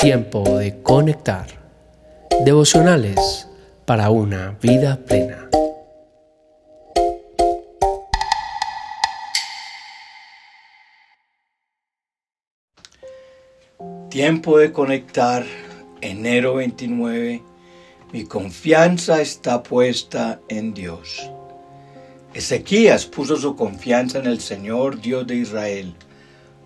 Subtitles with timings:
[0.00, 1.46] Tiempo de conectar.
[2.44, 3.46] Devocionales
[3.84, 5.50] para una vida plena.
[14.08, 15.44] Tiempo de conectar,
[16.00, 17.42] enero 29.
[18.12, 21.30] Mi confianza está puesta en Dios.
[22.32, 25.94] Ezequías puso su confianza en el Señor Dios de Israel.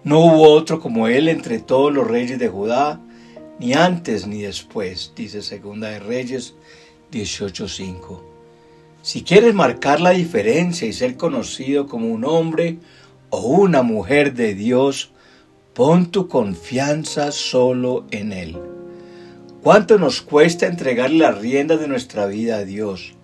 [0.02, 3.01] No hubo otro como él entre todos los reyes de Judá,
[3.59, 6.55] ni antes ni después, dice Segunda de Reyes
[7.11, 8.20] 18:5.
[9.01, 12.78] Si quieres marcar la diferencia y ser conocido como un hombre
[13.31, 15.12] o una mujer de Dios,
[15.73, 18.59] pon tu confianza solo en Él.
[19.62, 23.15] ¿Cuánto nos cuesta entregarle las riendas de nuestra vida a Dios?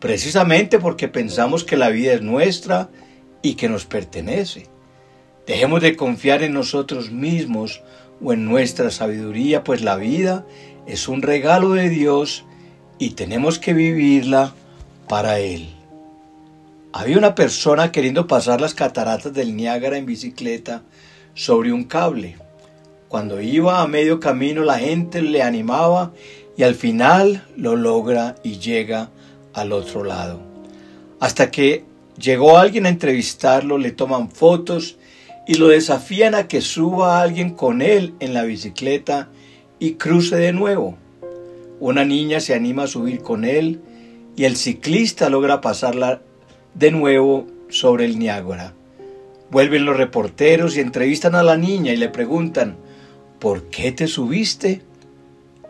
[0.00, 2.88] Precisamente porque pensamos que la vida es nuestra
[3.42, 4.66] y que nos pertenece.
[5.46, 7.82] Dejemos de confiar en nosotros mismos
[8.22, 10.46] o en nuestra sabiduría, pues la vida
[10.86, 12.44] es un regalo de Dios
[12.98, 14.54] y tenemos que vivirla
[15.08, 15.68] para Él.
[16.92, 20.82] Había una persona queriendo pasar las cataratas del Niágara en bicicleta
[21.34, 22.36] sobre un cable.
[23.08, 26.12] Cuando iba a medio camino la gente le animaba
[26.56, 29.10] y al final lo logra y llega
[29.54, 30.40] al otro lado.
[31.20, 31.84] Hasta que
[32.18, 34.96] llegó alguien a entrevistarlo, le toman fotos
[35.46, 39.28] y lo desafían a que suba alguien con él en la bicicleta
[39.78, 40.96] y cruce de nuevo.
[41.80, 43.80] Una niña se anima a subir con él
[44.36, 46.22] y el ciclista logra pasarla
[46.74, 48.74] de nuevo sobre el Niágara.
[49.50, 52.76] Vuelven los reporteros y entrevistan a la niña y le preguntan,
[53.38, 54.82] ¿por qué te subiste?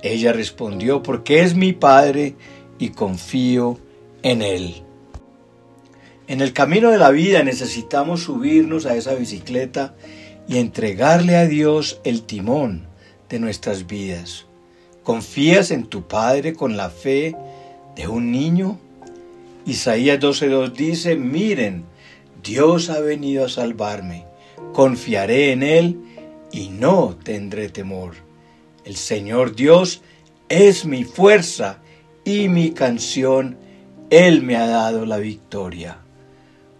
[0.03, 2.35] Ella respondió, porque es mi padre
[2.81, 3.79] y confío
[4.23, 4.83] en él.
[6.27, 9.95] En el camino de la vida necesitamos subirnos a esa bicicleta
[10.49, 12.87] y entregarle a Dios el timón
[13.29, 14.47] de nuestras vidas.
[15.05, 17.37] ¿Confías en tu Padre con la fe
[17.97, 18.79] de un niño?
[19.67, 21.85] Isaías 12.2 dice, miren,
[22.43, 24.25] Dios ha venido a salvarme,
[24.73, 26.01] confiaré en Él
[26.51, 28.15] y no tendré temor.
[28.85, 30.01] El Señor Dios
[30.49, 31.83] es mi fuerza
[32.25, 33.57] y mi canción,
[34.11, 35.99] Él me ha dado la victoria.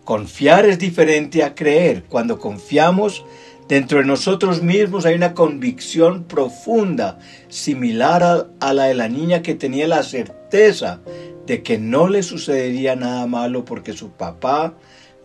[0.05, 2.05] Confiar es diferente a creer.
[2.09, 3.25] Cuando confiamos,
[3.69, 9.55] dentro de nosotros mismos hay una convicción profunda, similar a, la de la niña que
[9.55, 11.01] tenía la certeza
[11.47, 14.75] de que no le sucedería nada malo porque su papá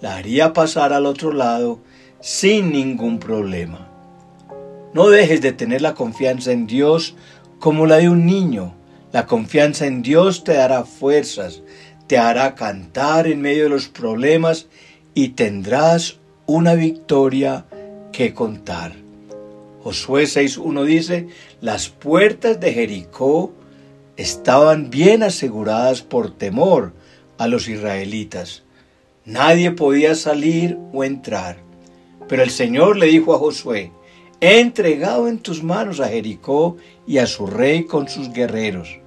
[0.01, 1.79] la haría pasar al otro lado
[2.19, 3.89] sin ningún problema.
[4.93, 7.15] No dejes de tener la confianza en Dios
[7.59, 8.74] como la de un niño.
[9.15, 11.61] La confianza en Dios te dará fuerzas,
[12.05, 14.67] te hará cantar en medio de los problemas
[15.13, 16.17] y tendrás
[16.47, 17.65] una victoria
[18.11, 18.91] que contar.
[19.81, 21.27] Josué 6.1 dice,
[21.61, 23.53] las puertas de Jericó
[24.17, 26.91] estaban bien aseguradas por temor
[27.37, 28.63] a los israelitas.
[29.23, 31.55] Nadie podía salir o entrar.
[32.27, 33.93] Pero el Señor le dijo a Josué,
[34.41, 36.75] he entregado en tus manos a Jericó
[37.07, 38.99] y a su rey con sus guerreros.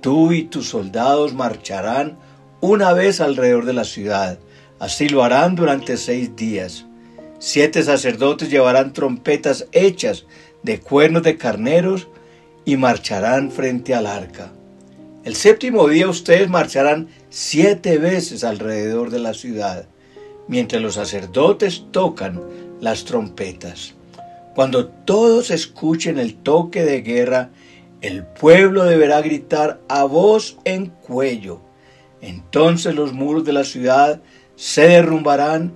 [0.00, 2.16] Tú y tus soldados marcharán
[2.60, 4.38] una vez alrededor de la ciudad.
[4.78, 6.86] Así lo harán durante seis días.
[7.38, 10.24] Siete sacerdotes llevarán trompetas hechas
[10.62, 12.08] de cuernos de carneros
[12.64, 14.52] y marcharán frente al arca.
[15.24, 19.86] El séptimo día ustedes marcharán siete veces alrededor de la ciudad,
[20.48, 22.40] mientras los sacerdotes tocan
[22.80, 23.94] las trompetas.
[24.54, 27.50] Cuando todos escuchen el toque de guerra,
[28.02, 31.60] el pueblo deberá gritar a voz en cuello
[32.20, 34.20] entonces los muros de la ciudad
[34.56, 35.72] se derrumbarán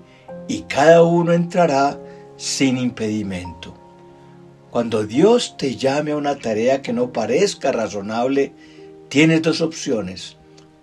[0.47, 1.99] y cada uno entrará
[2.37, 3.75] sin impedimento.
[4.71, 8.53] Cuando Dios te llame a una tarea que no parezca razonable,
[9.09, 10.37] tienes dos opciones.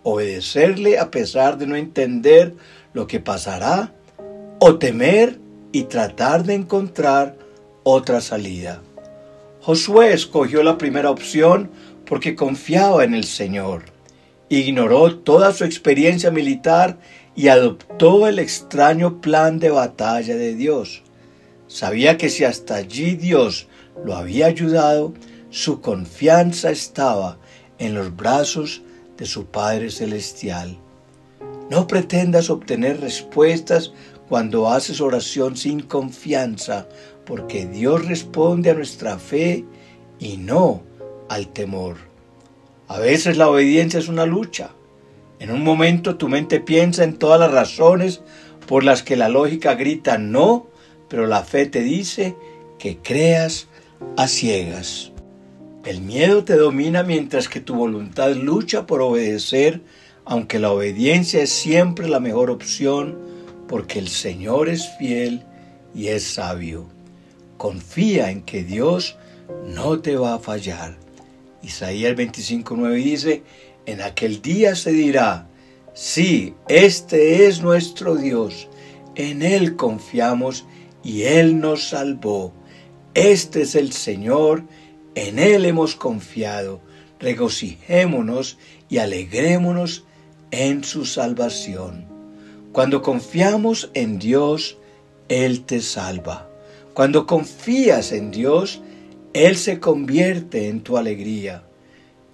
[0.04, 2.56] Obedecerle a pesar de no entender
[2.94, 3.94] lo que pasará
[4.60, 5.40] o temer
[5.72, 7.36] y tratar de encontrar
[7.84, 8.82] otra salida.
[9.62, 11.72] Josué escogió la primera opción
[12.06, 13.84] porque confiaba en el Señor
[14.52, 17.00] ignoró toda su experiencia militar
[17.36, 21.04] y adoptó el extraño plan de batalla de Dios.
[21.68, 23.70] Sabía que si hasta allí Dios
[24.04, 25.14] lo había ayudado,
[25.52, 27.38] su confianza estaba
[27.80, 28.82] en los brazos
[29.16, 30.78] de su Padre Celestial.
[31.70, 33.94] No pretendas obtener respuestas
[34.28, 36.90] cuando haces oración sin confianza,
[37.26, 39.66] porque Dios responde a nuestra fe
[40.20, 40.82] y no
[41.30, 41.98] al temor.
[42.88, 44.72] A veces la obediencia es una lucha.
[45.40, 48.22] En un momento tu mente piensa en todas las razones
[48.68, 50.72] por las que la lógica grita no
[51.12, 52.38] pero la fe te dice
[52.80, 53.68] que creas
[54.16, 55.12] a ciegas.
[55.84, 59.82] El miedo te domina mientras que tu voluntad lucha por obedecer,
[60.24, 63.18] aunque la obediencia es siempre la mejor opción,
[63.68, 65.44] porque el Señor es fiel
[65.94, 66.88] y es sabio.
[67.62, 69.18] Confía en que Dios
[69.68, 70.98] no te va a fallar.
[71.62, 73.44] Isaías 25:9 dice,
[73.86, 75.48] en aquel día se dirá,
[75.94, 78.68] sí, este es nuestro Dios,
[79.14, 80.66] en Él confiamos
[81.04, 82.52] y Él nos salvó.
[83.14, 84.64] Este es el Señor,
[85.14, 86.82] en Él hemos confiado.
[87.20, 88.58] Regocijémonos
[88.90, 90.06] y alegrémonos
[90.50, 92.08] en su salvación.
[92.72, 94.80] Cuando confiamos en Dios,
[95.30, 96.51] Él te salva.
[96.94, 98.82] Cuando confías en Dios,
[99.34, 101.64] Él se convierte en tu alegría.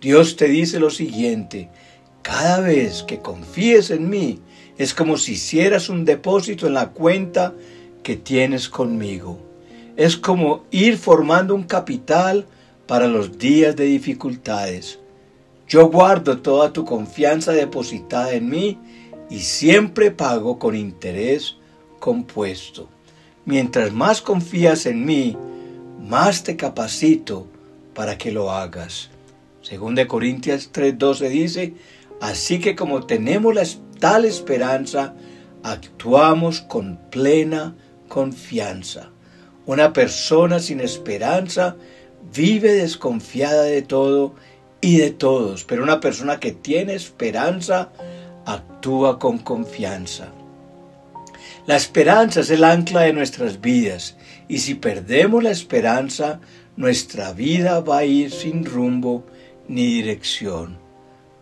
[0.01, 1.69] Dios te dice lo siguiente,
[2.23, 4.39] cada vez que confíes en mí,
[4.77, 7.53] es como si hicieras un depósito en la cuenta
[8.03, 9.39] que tienes conmigo.
[9.95, 12.45] Es como ir formando un capital
[12.87, 14.99] para los días de dificultades.
[15.67, 18.79] Yo guardo toda tu confianza depositada en mí
[19.29, 21.57] y siempre pago con interés
[21.99, 22.89] compuesto.
[23.47, 25.37] Mientras más confías en mí,
[26.01, 27.47] más te capacito
[27.95, 29.09] para que lo hagas.
[29.61, 31.73] Según de Corintias 3:12 dice,
[32.19, 33.63] así que como tenemos la,
[34.01, 35.13] tal esperanza,
[35.63, 37.73] actuamos con plena
[38.09, 39.11] confianza.
[39.65, 41.77] Una persona sin esperanza
[42.35, 44.35] vive desconfiada de todo
[44.81, 47.93] y de todos, pero una persona que tiene esperanza
[48.45, 50.33] actúa con confianza.
[51.67, 54.15] La esperanza es el ancla de nuestras vidas
[54.47, 56.39] y si perdemos la esperanza,
[56.77, 59.25] nuestra vida va a ir sin rumbo
[59.67, 60.77] ni dirección.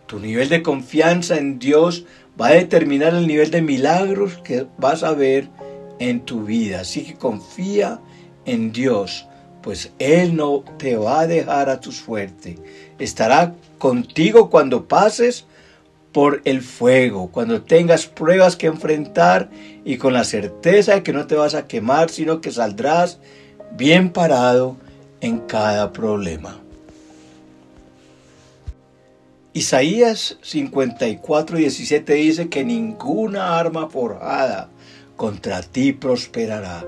[0.08, 2.06] Tu nivel de confianza en Dios
[2.40, 5.48] va a determinar el nivel de milagros que vas a ver
[6.00, 6.80] en tu vida.
[6.80, 8.00] Así que confía
[8.46, 9.28] en Dios,
[9.62, 12.58] pues Él no te va a dejar a tu suerte.
[12.98, 15.46] Estará contigo cuando pases
[16.16, 19.50] por el fuego, cuando tengas pruebas que enfrentar
[19.84, 23.18] y con la certeza de que no te vas a quemar, sino que saldrás
[23.72, 24.78] bien parado
[25.20, 26.58] en cada problema.
[29.52, 34.70] Isaías 54, 17 dice que ninguna arma forjada
[35.16, 36.86] contra ti prosperará.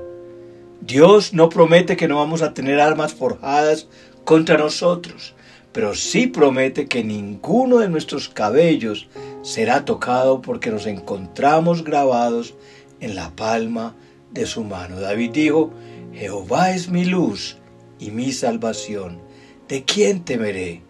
[0.80, 3.88] Dios no promete que no vamos a tener armas forjadas
[4.24, 5.34] contra nosotros,
[5.78, 9.06] pero sí promete que ninguno de nuestros cabellos
[9.42, 12.54] será tocado porque nos encontramos grabados
[12.98, 13.94] en la palma
[14.32, 14.98] de su mano.
[14.98, 15.70] David dijo,
[16.12, 17.58] Jehová es mi luz
[18.00, 19.20] y mi salvación.
[19.68, 20.82] ¿De quién temeré?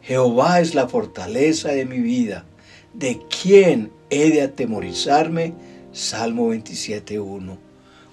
[0.00, 2.46] Jehová es la fortaleza de mi vida.
[2.94, 5.54] ¿De quién he de atemorizarme?
[5.90, 7.58] Salmo 27.1.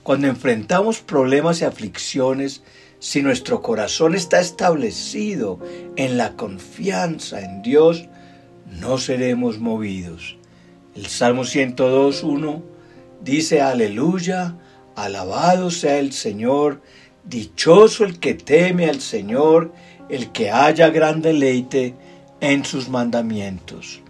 [0.02, 2.64] Cuando enfrentamos problemas y aflicciones,
[3.04, 5.60] si nuestro corazón está establecido
[5.98, 8.08] en la confianza en Dios,
[8.80, 10.38] no seremos movidos.
[10.96, 12.62] El Salmo 102.1
[13.22, 14.56] dice, aleluya,
[14.96, 16.82] alabado sea el Señor,
[17.26, 19.74] dichoso el que teme al Señor,
[20.08, 21.96] el que haya gran deleite
[22.40, 24.02] en sus mandamientos.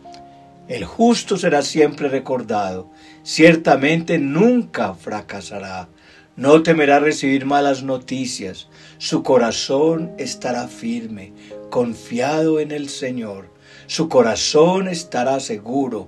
[0.68, 2.92] El justo será siempre recordado,
[3.24, 5.90] ciertamente nunca fracasará,
[6.36, 8.68] no temerá recibir malas noticias,
[8.98, 11.34] su corazón estará firme,
[11.70, 13.50] confiado en el Señor,
[13.88, 16.08] su corazón estará seguro,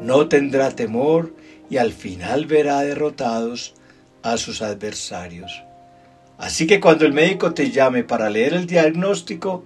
[0.00, 1.34] no tendrá temor
[1.68, 3.74] y al final verá derrotados
[4.22, 5.62] a sus adversarios.
[6.38, 9.64] Así que cuando el médico te llame para leer el diagnóstico,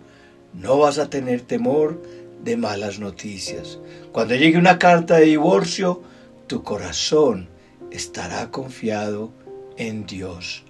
[0.54, 2.00] no vas a tener temor
[2.42, 3.78] de malas noticias.
[4.12, 6.02] Cuando llegue una carta de divorcio,
[6.46, 7.48] tu corazón
[7.90, 9.32] estará confiado
[9.80, 10.62] en Dios.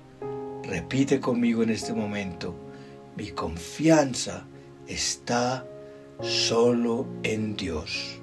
[0.62, 2.54] Repite conmigo en este momento,
[3.16, 4.46] mi confianza
[4.86, 5.66] está
[6.22, 8.19] solo en Dios.